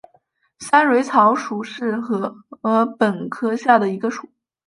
[0.57, 2.33] 三蕊草属是禾
[2.97, 4.31] 本科下的一个属。